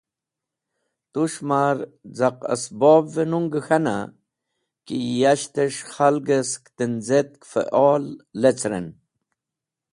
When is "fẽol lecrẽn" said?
7.51-8.87